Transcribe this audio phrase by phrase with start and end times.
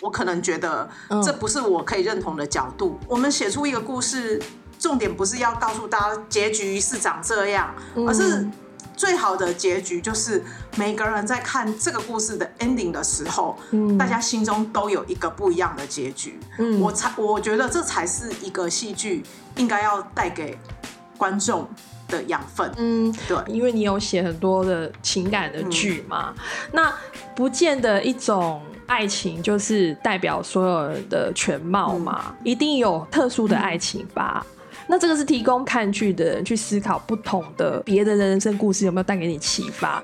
[0.00, 0.88] 我可能觉得
[1.24, 2.98] 这不是我可以认同的角度。
[3.08, 4.40] 我们写出一个故事，
[4.78, 7.74] 重点不是要告诉大家结局是长这样，
[8.06, 8.46] 而是
[8.96, 10.44] 最好的结局就是
[10.76, 13.58] 每个人在看这个故事的 ending 的时候，
[13.98, 16.38] 大家心中都有一个不一样的结局。
[16.80, 19.24] 我才我觉得这才是一个戏剧
[19.56, 20.56] 应该要带给
[21.16, 21.68] 观众
[22.06, 22.72] 的养分。
[22.76, 26.32] 嗯，对，因为你有写很多的情感的剧嘛，
[26.70, 26.94] 那
[27.34, 28.62] 不见得一种。
[28.88, 34.44] 爱情就是代表所有人的全貌嘛，一定有特殊的爱情吧？
[34.86, 40.02] 那这个是提供看剧的人去思考不同的别的人生故事有没有带给你启发？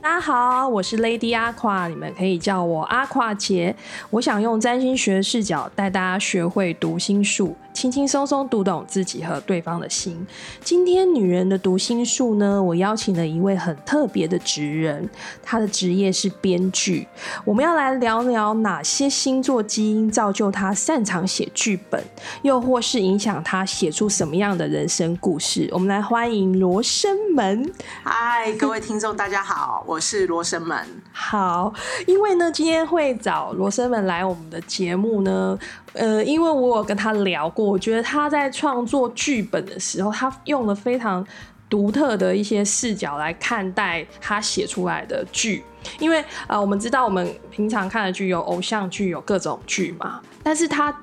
[0.00, 3.74] 大家好，我是 Lady 阿夸，你们可以叫我阿夸姐。
[4.10, 7.56] 我想用占星学视角带大家学会读心术。
[7.82, 10.24] 轻轻松松读懂自己和对方的心。
[10.62, 12.62] 今天女人的读心术呢？
[12.62, 15.10] 我邀请了一位很特别的职人，
[15.42, 17.08] 他的职业是编剧。
[17.44, 22.00] 我们要来聊聊哪些星座基因造就他擅长写剧本，
[22.42, 25.68] 又或是影响他写出什么样的人生故事？
[25.72, 27.68] 我们来欢迎罗生门。
[28.04, 30.86] 嗨，各位听众，大家好，我是罗生门。
[31.10, 31.74] 好，
[32.06, 35.58] 因为呢，今天会找罗生门来我们的节目呢。
[35.94, 41.26] 呃，因为我有跟他聊过，我觉得他在创作剧本的时候，他用了非常
[41.70, 45.64] 独特的一些视角来看待他写出来的剧。
[45.98, 50.94] 因为呃，我们知道我们平常看的剧有偶像剧，有各种剧嘛，但是他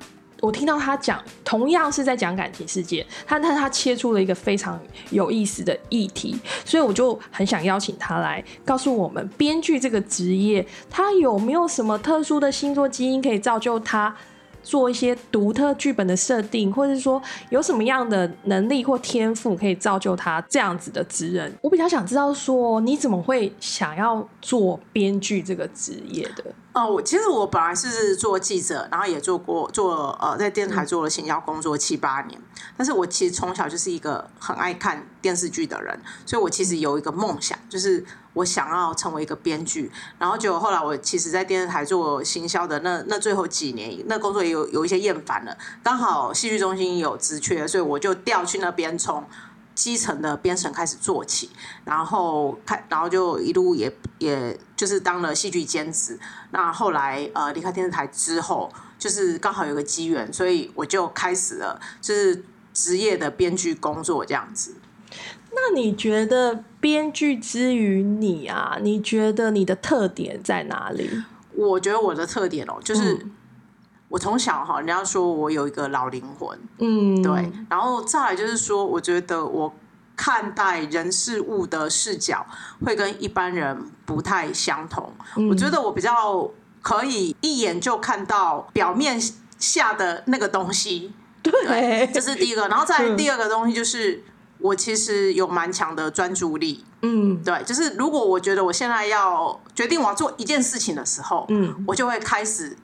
[0.42, 14.16] 我听到他讲，同样是在讲感情世界，他但他切出了一个非常有意思的议题，所以我就很想邀请他来告诉我们，编剧这个职业，他有没有什么特殊的星座基因可以造就他？
[14.62, 21.54] 做一些独特剧本的设定，或者是说有什么样的能力或天赋可以造就他这样子的职人？
[21.62, 26.44] 我比较想知道说，你怎么会想要做编剧这个职业的？
[26.74, 32.40] 哦，我其实我本来是做记者，然后也做过做呃在电视台做了行销工作七八年。
[32.78, 39.92] 但是我其实从小就是一个很爱看电视剧的人，所以我其实有一个梦想，就是我想要成为一个编剧。
[40.18, 45.58] 然后就后来我其实，在电视台做行销的那那最后几年，那工作也有有一些厌烦了。
[45.84, 49.24] 刚好戏剧中心有职缺，所以我就调去那边从。
[49.76, 51.50] 基层的编审开始做起，
[51.86, 56.20] 然后开，然后就一路也也就是当了戏剧兼职。
[56.52, 64.76] 那后来呃离开电视台之后，就是刚好有个机缘，所以我就开始了就是职业的编剧工作这样子。
[65.52, 68.78] 那你觉得编剧之于你啊？
[68.82, 71.10] 你觉得你的特点在哪里？
[71.56, 73.26] 我觉得我的特点哦，就是。
[74.12, 79.72] 我从小哈，人家说我有一个老灵魂，嗯，对，然后再来就是说，我觉得我
[80.16, 82.44] 看待人事物的视角
[82.84, 83.78] 会跟一般人
[84.08, 85.14] 不太相同。
[85.48, 86.50] 我觉得我比较
[86.82, 89.22] 可以一眼就看到表面
[89.60, 92.68] 下的那个东西，对，这是第一个。
[92.68, 94.24] 然后再第二个东西就是，
[94.60, 102.78] 我其实有蛮强的专注力，嗯，对，就是如果我觉得我现在要决定我要做一件事情的时候，嗯，我就会开始。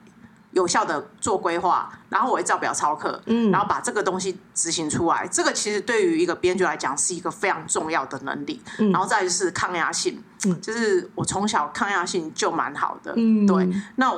[0.52, 5.28] 有效的做规划，然后我会照表操课，嗯，然后把这个东西执行出来。
[5.28, 8.62] 这个其实对于一个编剧来讲是一个非常重要的能力。
[8.90, 13.68] 然后再就是抗压性，嗯，就是我从小抗压性就蛮好的，嗯，对。
[13.96, 14.10] 那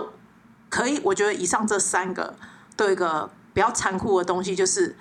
[0.69, 2.37] 可以，我觉得以上这三个
[2.77, 4.95] 都有一个比较残酷的东西，就是。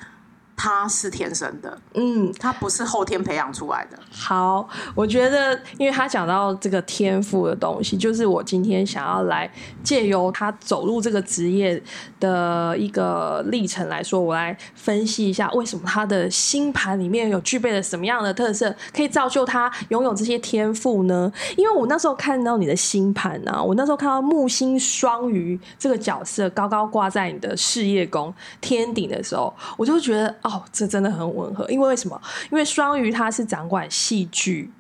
[0.60, 3.98] 他是天生的，嗯，他不是后天培养出来的。
[4.12, 9.50] 好，我觉得，因为他讲到这个天赋的东西，就是我今天想要来
[9.84, 11.82] 借由他走入这个职业
[12.20, 21.32] 的一个历程来说，我来分析一下为什么他的星盘里面有具备了什么样的特色，可以造就他拥有这些天赋呢？
[21.56, 30.36] 因为我那时候看到你的星盘呢，我那时候看到木星双鱼这个角色高高挂在你的事业宫天顶的时候，我就觉得。
[30.48, 32.20] 哦，这真的很吻合，因为为什么？
[32.52, 34.72] 因为双鱼它是掌管戏剧、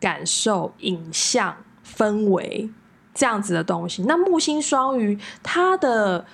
[0.00, 1.54] 感受、影像、
[1.96, 2.68] 氛围
[3.14, 4.02] 这样子的东西。
[4.04, 6.24] 那木星双鱼，它的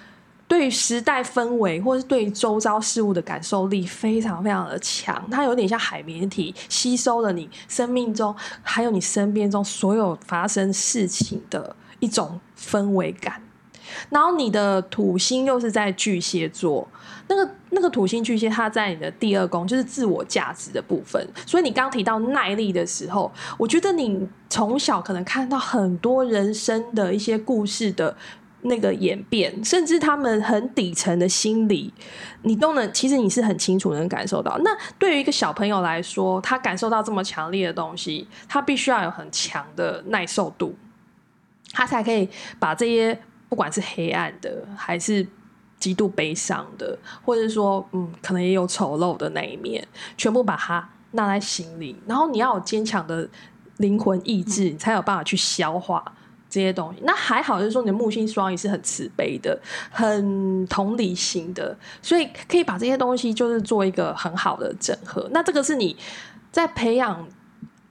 [0.46, 13.40] 对时代氛围或是对周遭事物的感受力非常非常的强，它有点像海绵体，吸收了你生命中还有你身边中所有发生事情的一种氛围感。
[14.08, 16.86] 然后你的土星又是在巨蟹座，
[17.28, 21.26] 那个那个土星巨蟹，它在你的第二宫，就是自我价值的部分。
[21.46, 28.16] 所以你刚提到耐力的时候，我觉得你从小可能看到很多人生的一些故事的
[28.62, 31.92] 那个演变，甚至他们很底层的心理，
[32.42, 34.58] 你都能，其实你是很清楚能感受到。
[34.62, 40.74] 那对于一个小朋友来说，他感受到这么强烈的东西，他必须要有很强的耐受度。
[41.72, 42.28] 他才可以
[42.58, 43.16] 把这些
[43.50, 45.26] 不管是黑暗的还是
[45.78, 49.86] 极度悲伤的，或者说嗯可能也有丑陋的那一面，
[50.16, 51.94] 全部把它纳在心里。
[52.06, 53.28] 然后你要有坚强的
[53.76, 56.02] 灵魂意志，你才有办法去消化
[56.48, 57.00] 这些东西。
[57.04, 59.60] 那还好，就是说你的木星双鱼是很慈悲的，
[59.90, 65.28] 很同理心的，所以可以把这些东西就是做一个很好的整合。
[65.32, 65.96] 那这个是你
[66.50, 67.28] 在培养。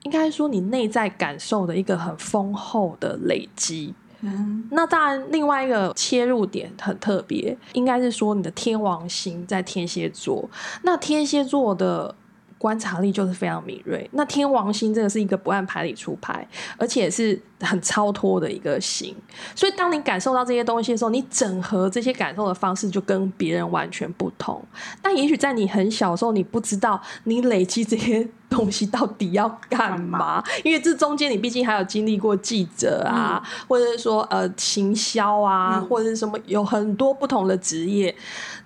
[0.04, 3.94] 应该说，你内在感受的一个很丰厚的累积。
[4.22, 10.48] 嗯，那当然，另外一个切入点很特别，应该是说你的天王星在天蝎座。
[10.82, 12.14] 那天蝎座的。
[12.60, 14.06] 观察力就是非常敏锐。
[14.12, 16.46] 那天王星真的是一个不按牌理出牌，
[16.76, 19.16] 而且是很超脱的一个星。
[19.54, 24.62] 所以当你感受到这些东西的时候，你整合这些感受的方式就跟别人完全不同。
[25.00, 38.14] 但也许在你很小的时候，你不知道你累积这些东西到底要干嘛，因为这中间你毕竟还有经历过记者啊，或者是说呃行销啊，或者是什么有很多不同的职业。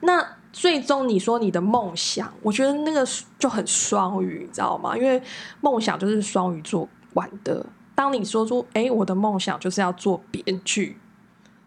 [0.01, 3.05] 那最终，你说你的梦想，我觉得那个
[3.41, 4.97] 就很双鱼，你知道吗？
[4.97, 5.21] 因为
[5.61, 7.67] 梦想就是双鱼座玩的。
[7.97, 10.97] 当你说出“哎，我的梦想就是要做编剧”，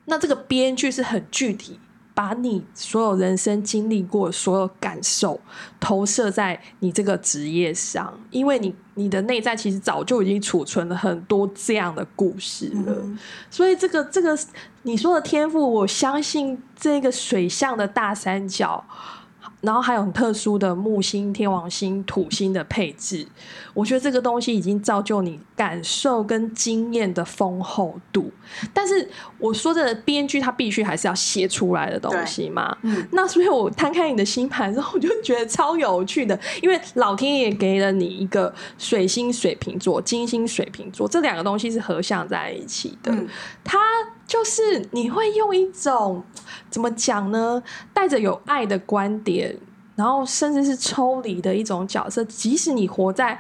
[0.06, 1.78] 那这个编剧是很具体。
[2.18, 5.40] 把你所有人生经历过所有感受
[5.80, 13.06] 投射在你这个职业上，因为你你的内在其实早就已经储存了很多这样的故事了，
[13.52, 14.36] 所以这个这个
[14.82, 18.84] 你说的天赋，我相信这个水象的大三角。
[19.62, 23.28] 然后还有很特殊的木星、天王星、土星的配置，
[23.74, 28.32] 我觉得这个东西已经造就你感受跟经验的丰厚度。
[28.74, 29.10] 但是
[29.40, 32.78] 我说的编剧，他必须还是要写出来的东西嘛。
[32.84, 43.14] 嗯，那所以我摊开你的星盘之后，我就觉得超有趣的，因为老天爷给了你一个水星水瓶座、金星水瓶座这两个东西是合相在一起的，
[43.64, 43.78] 它。
[44.28, 46.22] 就是你会用一种
[46.70, 47.64] 怎么讲呢？
[47.94, 49.58] 带着有爱的观点，
[49.96, 52.24] 然后甚至是抽离的一种角色。
[52.26, 53.40] 即使你活在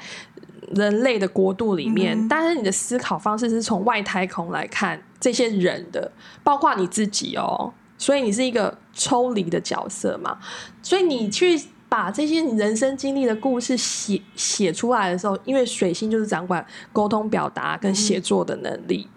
[0.73, 6.09] 人类的国度里面，但是你的思考方式是从外太空来看这些人的，
[6.43, 7.73] 包括你自己哦。
[7.97, 10.37] 所以你是一个抽离的角色嘛？
[10.81, 19.07] 所以你去把这些你人生经历的故事写写出来的时候，因为水星就是掌管沟通、表达跟写作的能力。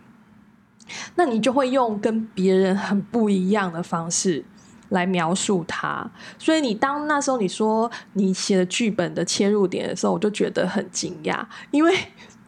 [1.15, 4.45] 那你就会用跟别人很不一样的方式
[4.91, 6.05] 来描述它，
[6.37, 11.97] 所以你当那时候你说你写的剧本的切入点的时候，我就觉得很惊讶，因为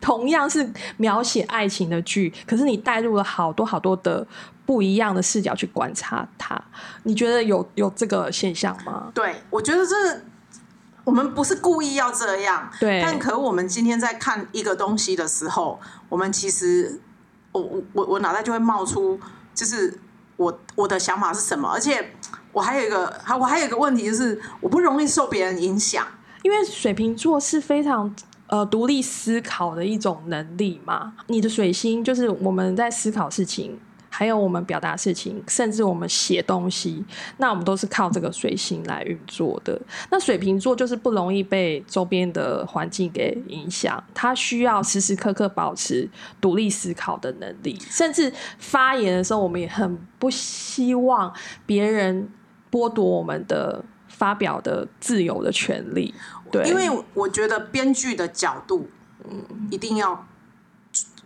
[0.00, 4.26] 同样是描写爱情的剧，可是你带入了好多好多的
[4.66, 6.60] 不一样的视角去观察它，
[7.04, 9.12] 你觉得有有这个现象吗？
[9.14, 9.94] 对，我觉得这
[11.04, 15.78] 我们不是故意要这样，对，但可我们今天在看一个东西的时候，
[16.08, 17.00] 我们其实。
[17.52, 19.18] 我我我我脑袋就会冒出，
[19.54, 19.98] 就是
[20.36, 22.12] 我我的想法是什么，而且
[22.52, 26.06] 我还有一个，还我还有一个问题就是，我不容易受别人影响，
[26.42, 28.14] 因为水瓶座是非常
[28.48, 33.78] 呃独立思考的一种能力嘛，你的水星就是我们在思考事情。
[34.14, 37.02] 还有我们表达事情，甚至我们写东西，
[37.38, 39.80] 那我们都是靠这个水星来运作的。
[40.10, 46.06] 那水瓶座就是不容易被周边的环境给影响，他需要时时刻刻保持
[46.42, 51.32] 独立思考的能力，甚至发言的时候，我们也很不希望
[51.64, 52.28] 别人
[52.70, 56.14] 剥夺我们的发表的自由的权利。
[56.50, 58.86] 对，因为我觉得编剧的角度，
[59.24, 60.26] 嗯，一定要。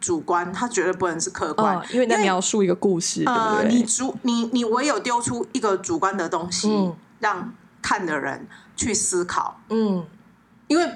[0.00, 10.04] 主观，他绝对不能是客观，因为在描述一个故事，呃，你主你你唯有丢出一个主观的东西，让看的人去思考，嗯，
[10.68, 10.88] 因为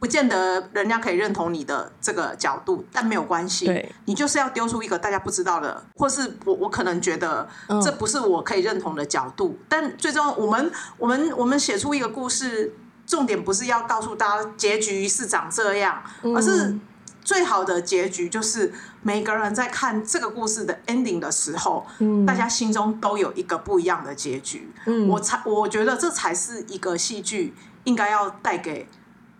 [0.00, 7.48] 不见得人家可以认同你的这个角度，但没有关系，对，你就是要丢出一个大家不知道的，或是我我可能觉得
[7.82, 12.74] 这不是我可以认同的角度，但最终我们我们我们写出一个故事，
[13.06, 16.02] 重点不是要告诉大家结局是长这样，
[16.34, 16.76] 而是。
[17.24, 21.86] 最好的结局就是每个人在看这个故事的 ending 的时候，
[22.26, 24.68] 大家心中都有一个不一样的结局。
[25.08, 28.86] 我才我觉得这才是一个戏剧应该要带给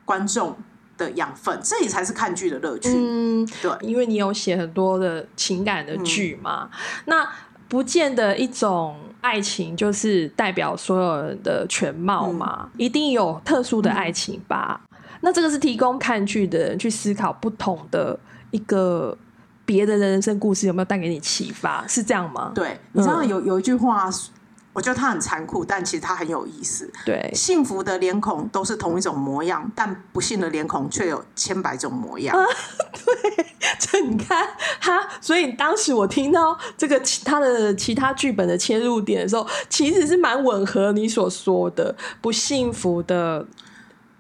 [0.05, 0.57] 观众
[0.97, 2.91] 的养分，这也才是看剧的乐趣。
[2.95, 6.71] 嗯，对，因为你有写很多的情感的剧嘛，
[7.07, 7.29] 那
[7.69, 14.81] 不见得一种爱情就是代表所有人的全貌嘛，一定有特殊的爱情吧。
[15.23, 18.19] 那这个是提供看剧的人去思考不同的
[18.51, 19.17] 一个
[19.65, 21.87] 别的人生故事有没有带给你启发？
[21.87, 22.51] 是这样吗？
[22.55, 24.11] 对，你知道有有一句话，
[24.73, 26.91] 我觉得它很残酷，但其实它很有意思。
[27.07, 32.37] 对，幸福的脸孔都是同一种模样，但不幸的脸孔却有千百种模样。
[32.93, 33.47] 对，
[33.79, 34.45] 这你看
[34.81, 43.47] 他，所以当时我听到这个其他的其他剧本的切入点的时候，其实是蛮吻合你所说的不幸福的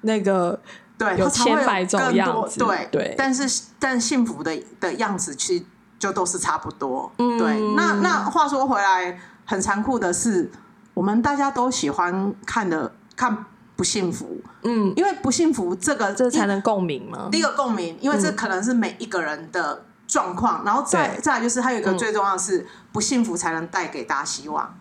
[0.02, 0.60] 那个。
[1.02, 5.64] 对，有千百种更多样子对对但是但幸福的的样子其实
[5.98, 7.10] 就都是差不多。
[7.18, 10.50] 嗯对，那那话说回来，很残酷的是，
[10.94, 13.44] 我们大家都喜欢看的看
[13.76, 17.28] 不幸福，嗯，因为不幸福这个这才能共鸣嘛？
[17.30, 24.78] 第一个共鸣，因为这可能是每一个人的状况，然后再再来就是还有一个嗯最重要的是，不幸福才能带给大家希望。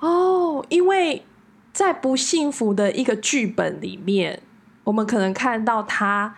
[0.00, 1.24] 哦，因为
[1.72, 4.42] 在不幸福的一个剧本里面，
[4.84, 6.34] 我们可能看到他，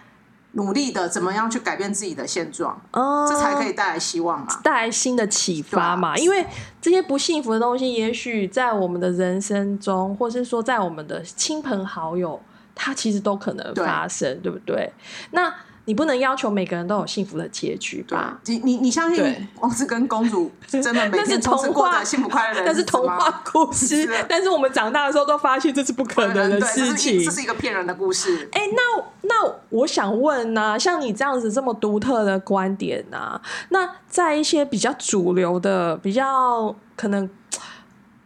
[0.52, 4.60] 努力的怎么样去改变自己的现状，嗯，这才可以带来希望嘛。
[4.62, 6.16] 带来新的启发嘛？
[6.16, 6.46] 因为
[6.80, 12.40] 这些不幸福的东西，也许在我们的人生中，或是说在我们的亲朋好友，
[12.74, 14.92] 它其实都可能发生，对不对？
[15.30, 15.52] 那
[15.86, 27.44] 你不能要求每个人都有幸福的结局吧？，你你你相信王子跟公主真的每 那是天都是过童话着幸福快乐的日 那是童话故事， 但是我们长大的时候都发现这是不可能的事情这是一。
[27.46, 28.48] 个骗人的故事。
[28.52, 33.38] 哎、那那我想问呢、像你这样子这么独特的观点呢、
[33.68, 37.28] 那在一些比较主流的、比较可能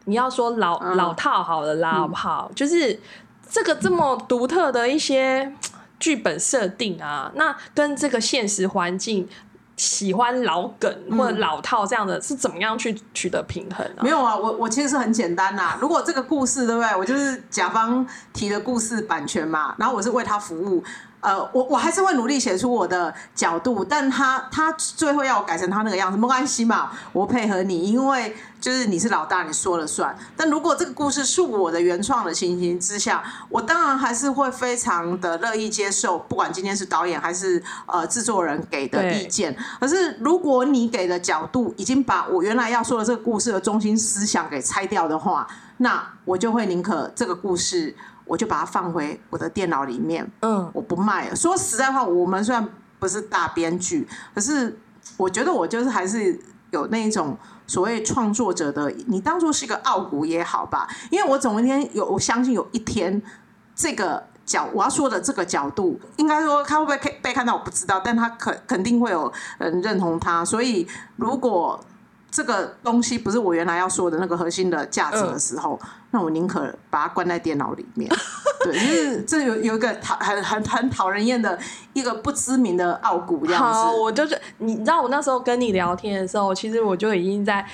[0.04, 2.50] 你要说老、嗯老套好了啦，好不好？
[2.54, 2.98] 就是
[3.50, 5.52] 这个这么独特的一些
[5.98, 9.28] 剧本设定啊，那跟这个现实环境。
[9.78, 15.78] 喜欢老梗或者老套这样的，是怎么样去取得平衡呢、没有啊，我我其实是很简单呐。
[15.80, 20.82] 如果这个故事对不对，我就是甲方提的故事版权嘛，然后我是为他服务，
[21.20, 30.16] 呃，我我还是会努力写出我的角度，但他他最后要我改成他那个样子，没关系嘛，我配合你，因为就是你是老大，你说了算。
[30.36, 39.56] 但如果这个故事是我的原创的情形之下，我当然还是会非常的乐意接受，不管今天是导演还是呃制作人给的意见。
[39.80, 45.46] 可是如果你给的角度已经把我原来要说的这个故事的中心思想给拆掉的话，
[45.78, 47.94] 那我就会宁可这个故事，
[48.28, 51.34] 我就把它放回我的电脑里面，嗯，我不卖了。
[51.34, 52.68] 说实在话，我们虽然
[53.00, 54.78] 不是大编剧，可是
[55.16, 56.38] 我觉得我就是还是
[56.70, 63.20] 有那一种所谓创作者的，你当做是一个傲骨也好吧，因为我总有一天有，我相信有一天
[63.74, 64.22] 这个。
[64.48, 71.78] 角我要说的这个角度，应该说他会不会被被看到我不知道，但他肯肯定会有人认同他，所以如果
[72.30, 75.78] 这个东西不是我原来要说的那个核心的价值的时候，
[76.10, 78.10] 那我宁可把它关在电脑里面。
[78.64, 81.58] 对，就是这有有一个讨很很很讨人厌的
[81.92, 84.00] 一个不知名的傲骨这样好，子。
[84.00, 87.64] 我就是你知道，我那时候跟你聊天的时候，其实我就已经在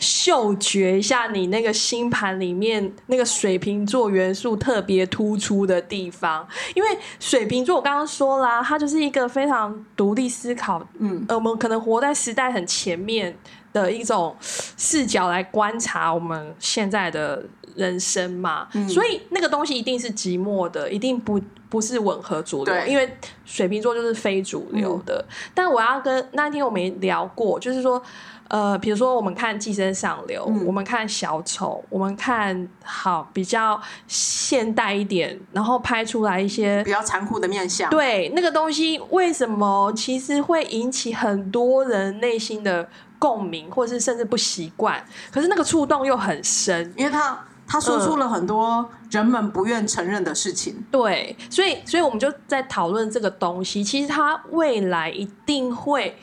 [0.00, 6.88] 嗅觉一下你那个星盘里面那个水瓶座元素特别突出的地方，因为
[7.20, 13.34] 水瓶座我刚刚说啦，它就是一个非常独立思考，嗯，呃，我们可能活在时代很前面
[13.82, 25.22] 的一种视角来观察我们现在的人生嘛，嗯所以那个东西一定是寂寞的，一定不不是吻合主流，因为水瓶座就是非主流的。
[25.52, 28.02] 但我要跟那天我们聊过，就是说。
[28.48, 37.90] 呃，比如说我们看《寄生上流》嗯我们看小丑，我们看好比较现代一点，然后拍出来一些比较残酷的面相。
[37.90, 45.04] 对那个东西，为什么其实会引起很多人内心的共鸣，或者是甚至不习惯？
[45.32, 50.84] 可是那个触动又很深，因为他他说出了很多人们不愿承认的事情。
[50.90, 56.16] 对，所以所以我们就在讨论这个东西，其实它未来一定会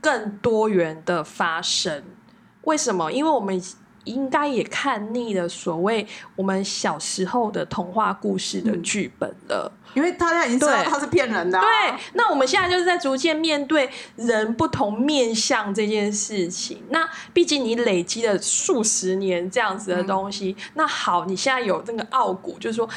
[0.00, 2.02] 更多元的发生。
[2.62, 3.10] 为什么？
[3.10, 3.60] 因为我们
[4.04, 9.70] 应该也看腻了所谓我们小时候的童话故事的剧本了。
[9.94, 16.80] 因为大家已经知道对他是骗人的、啊，对，那我们现在就是在逐渐面对人不同面相这件事情。
[16.90, 22.88] 那毕竟你累积了数十年这样子的东西，那好，你现在有那个傲骨，就是说。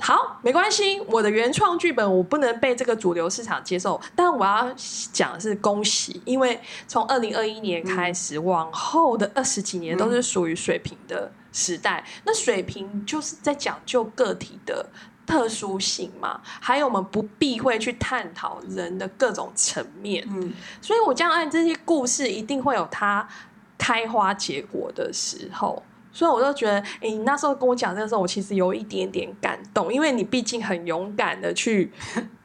[0.00, 4.72] 好，没关系，我的原创剧本我不能被这个主流市场接受，但我要
[5.12, 12.04] 讲的是恭喜，因为从二零二一年开始、往后的二十几年都是属于水平的时代。
[12.24, 14.88] 那水平就是在讲究个体的
[15.26, 20.24] 特殊性嘛，还有我们不避讳去探讨人的各种层面。
[20.30, 23.28] 嗯，所以我这样按这些故事，一定会有它
[23.76, 25.82] 开花结果的时候。
[26.12, 31.90] 所以我就觉得，诶，你那时候跟我讲这个时候，我其实有一点点感动，因为你毕竟很勇敢的去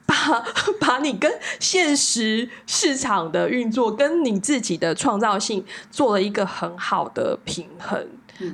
[0.05, 0.15] 把
[0.79, 8.08] 把你跟现实市场的运作，跟你自己的创造性做了一个很好的平衡。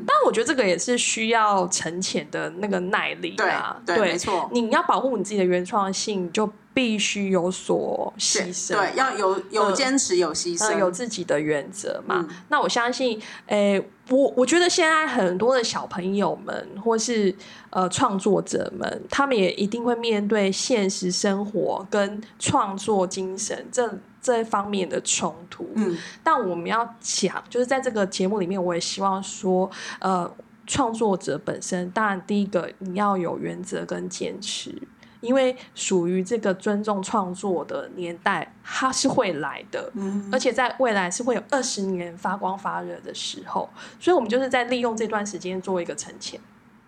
[0.05, 3.75] 但我觉得这个也是需要沉潜的那个耐力对啊。
[3.85, 4.47] 对，没错。
[4.51, 8.75] 你要保护你自己的原创性，就必须有所牺牲。
[8.75, 12.25] 对，要有有坚持，有牺牲，有自己的原则嘛。
[12.29, 17.35] 嗯那我相信，诶、我我觉得现在很多的小朋友们，或是
[17.69, 25.69] 呃创作者们，他们也一定会面对现实生活跟创作精神这这方面的冲突。
[25.75, 30.31] 嗯，但我们要讲，就是在这个节目里面，我也希望说，呃，
[30.65, 34.75] 创作者本身，当然第一个你要有原则跟坚持。
[35.21, 46.39] 因为属于这个尊重创作的年代，它是会来的，嗯而且在未来是会有二十年发光发热的时候，所以我们就是在利用这段时间做一个沉潜。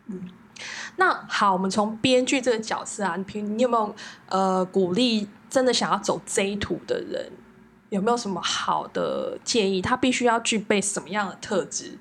[0.07, 0.29] 嗯，
[0.95, 3.95] 那好，我们从编剧这个角色啊，你平你有没有
[4.29, 7.31] 呃鼓励真的想要走这一途的人，
[7.89, 9.81] 有没有什么好的建议？
[9.81, 11.97] 他必须要具备什么样的特质？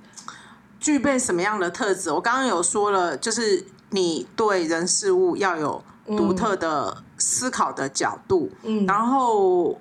[0.79, 2.11] 具备什么样的特质？
[2.11, 5.85] 我刚刚有说了，就是你对人事物要有
[6.17, 9.81] 独特的思考的角度，嗯，然后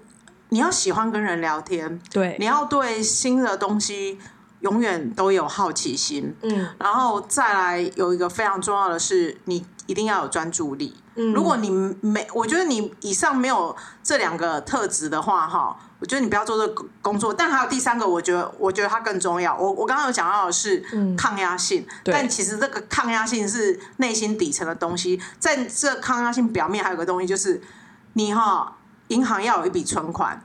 [0.49, 2.35] 你要喜欢跟人聊天，对。
[2.39, 4.19] 你，要对新的东西
[4.61, 6.67] 永远都有好奇心，嗯。
[6.79, 10.95] 然后再来有一个非常重要的是，你一定要有专注力。
[11.21, 17.33] 嗯，如果你没，我觉得你以上没有这两个特质的话，哈，我觉得你不要做这个工作。
[17.33, 19.53] 但还有第三个，我觉得，我觉得它更重要。
[19.57, 25.21] 我我刚刚有讲到的是嗯抗压性，对但其实这个抗压性是内心底层的东西。
[25.37, 27.61] 在这抗压性表面还有个东西，就是
[28.13, 28.77] 你哈，
[29.09, 30.41] 银行要有一笔存款，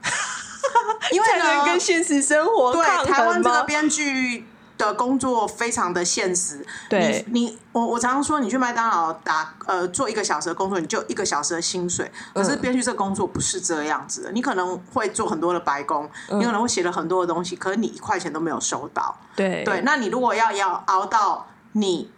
[1.13, 1.27] 因为
[1.65, 3.41] 跟现实生活对抗台湾？
[3.41, 4.45] 这个编剧
[4.77, 6.65] 的工作非常的现实。
[6.89, 12.11] 对你你我我常常说，你去麦当劳打呃做一个小时的工作，你就一个小时的薪水。
[12.33, 19.17] 可是嗯编剧这工作不是这样子的，你可能会做很多的白工，嗯你可能会写了很多的东西，可是你一块钱都没有收到。
[19.35, 22.11] 对对，那你如果要要熬到你。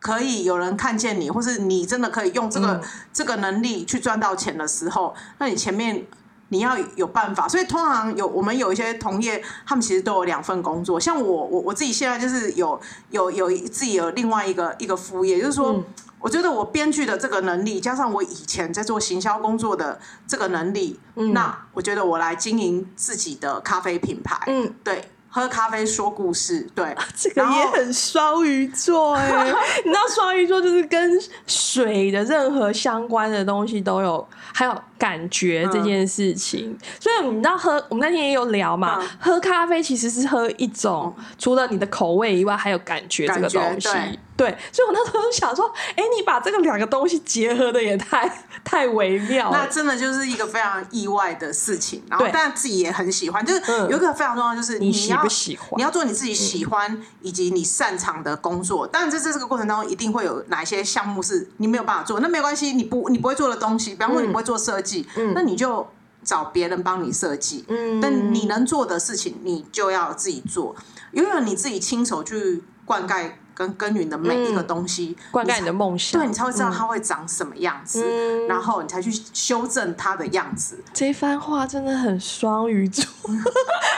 [0.00, 2.82] 可以有人看见你，或是你真的可以用这个、嗯
[3.12, 6.06] 这个能力去赚到钱的时候，那你前面
[6.48, 7.48] 你要有办法。
[7.48, 10.98] 所以通常有我们有一些同业，他们其实都有两份工作。
[10.98, 15.72] 像我我我自己现在就是有有有自己有另外一个一个副业，就是说。
[15.72, 15.84] 嗯
[16.20, 29.44] 我觉得我编剧的这个能力，加上我以前在做行销工作的这个能力，嗯那我觉得我来经营自己的咖啡品牌，嗯，对，喝咖啡说故事，对，这个也很双鱼座哎、
[29.86, 36.76] 你知道双鱼座就是跟水的任何相关的东西都有，还有感觉这件事情。
[36.98, 43.88] 所以你知道喝，我们那天也有聊嘛，嗯喝咖啡其实是喝一种、除了你的口味以外，还有感觉这个东西。
[43.88, 48.30] 对对，所以我那时候就想说，哎、你把这个两个东西结合的也太
[48.62, 49.58] 太微妙了。
[49.58, 58.86] 那真的就是一个非常意外的事情，然后对但自己也很喜欢，就是嗯有一个非常重要，就是你喜要不喜欢你要做你自己喜欢以及你擅长的工作。
[58.86, 64.87] 当然，在这这个过程当中，一定会有哪一些项目是你没有办法做，那没关系，你不你不会做的东西，比方说你不会做设计，
[65.34, 65.86] 那你就
[66.24, 67.64] 找别人帮你设计。
[67.68, 70.74] 嗯但你能做的事情，你就要自己做，
[71.12, 80.82] 因为你自己亲手去灌溉跟耕耘的每一个东西，嗯灌溉你的梦想，对你才会知道它会长什么样子，嗯然后你才去修正它的样子。
[80.92, 83.04] 这番话真的很双鱼座，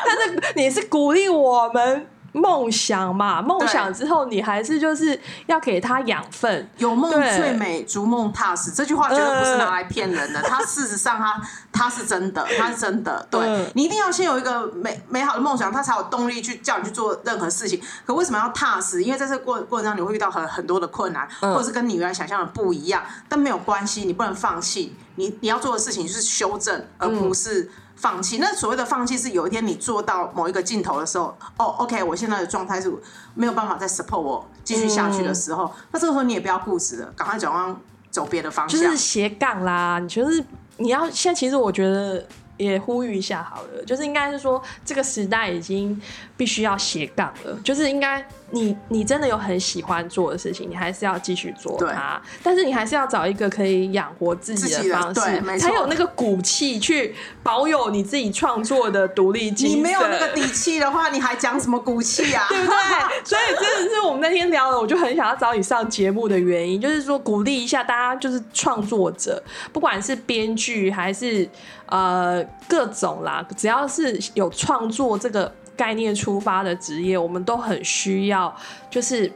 [0.07, 3.43] 但是你是鼓励我们梦想嘛？
[3.43, 6.69] 梦想之后，你还是就是要给他养分。
[6.79, 8.71] 有梦最美，逐梦踏实。
[8.71, 11.41] 这句话绝对不是拿来骗人的，它 事实上它
[11.73, 13.27] 它是真的，它是真的。
[13.31, 17.81] 对、嗯你一定要先有一个美美好的梦想，它才有动力去叫你去做任何事情。
[18.07, 19.03] 可为什么要踏实？
[19.03, 23.03] 因为在这个过过程中，你会遇到很很多的困难，嗯或者是跟你原来想象的不一样。
[23.29, 24.95] 但没有关系，你不能放弃。
[25.17, 27.71] 你你要做的事情就是修正，而不是。
[28.01, 32.91] 放弃，那所谓的放弃是有一天你做到某一个尽头的时候，哦，OK，我现在的状态是
[33.35, 37.77] 没有办法再 support 我继续下去的时候，那这个时候你也不要固执了，赶快转弯
[38.11, 38.81] 走别的方向。
[38.81, 40.43] 就是斜杠啦，你就是
[40.79, 46.01] 你要现在，其实我觉得也呼吁一下好了，就是应该是说这个时代已经
[46.39, 59.79] 必须要斜杠了，就是应该你你真的有很喜欢做的事情，你还是要继续做它，但是你还是要找一个可以养活自己的方式，才有那个骨气去保有你自己创作的独立精神。
[59.79, 62.47] 你没有那个底气的话，你还讲什么骨气啊？
[62.51, 62.75] 对不对？
[63.25, 71.49] 所以真的是我们那天聊的，我就很想要找你上节目的原因，就是说鼓励一下大家，就是创作者，不管是编剧还是
[71.87, 78.55] 呃各种啦，只要是有创作这个概念出发的职业，我们都很需要，
[78.91, 79.33] 就是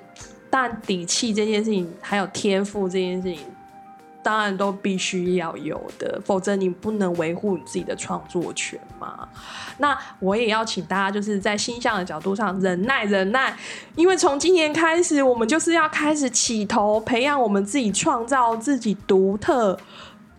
[0.51, 3.39] 但底气这件事情，还有天赋这件事情。
[4.23, 9.29] 当然都必须要有的，否则你不能维护你自己的创作权嘛。
[9.77, 13.55] 那我也要请大家，就是在星象的角度上忍耐忍耐，
[13.97, 19.79] 因为从今年开始，我们就是要开始起头，培养我们自己创造自己独特。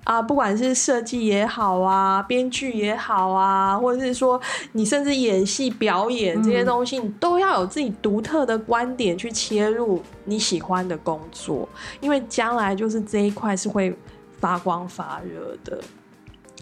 [0.06, 4.40] 啊，不管是设计也好啊，编剧也好啊，或者是说
[4.72, 11.68] 你甚至演戏表演这些东西，你都要有自己独特的观点去切入你喜欢的工作，
[12.00, 13.94] 因为将来就是这一块是会
[14.40, 15.82] 发光发热的。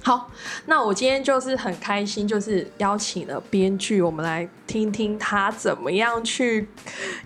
[0.04, 0.30] 好，
[0.66, 6.68] 那我今天就是很开心，就是邀请了编剧，我们来听听他怎么样去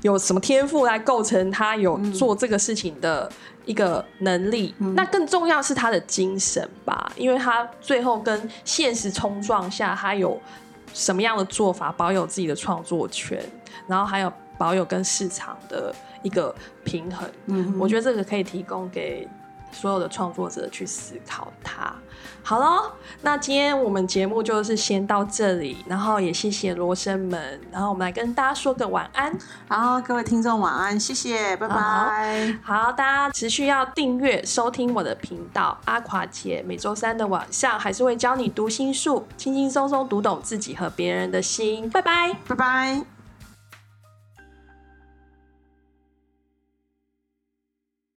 [0.03, 3.29] 有什么天赋来构成他有做这个事情的。
[3.67, 10.39] 一个能力，那更重要是他的精神吧，因为他最后跟现实冲撞下，他有
[10.93, 13.43] 什么样的做法，保有自己的创作权，
[13.85, 17.29] 然后还有保有跟市场的一个平衡。
[17.47, 19.27] 嗯，我觉得这个可以提供给。
[19.71, 21.93] 所有的创作者去思考它。
[22.41, 29.37] 好喽，那今天我们节目就是先到这里，然后也谢谢罗生门，然后我们来跟大家说个晚安。
[29.67, 32.57] 好，各位听众晚安，谢谢，拜拜。
[32.63, 41.89] 好，大家持续要订阅收听我的频道，阿垮姐每周三的晚上还是会教你读心术，轻轻松松读懂自己和别人的心。
[41.89, 43.16] 拜拜，拜拜。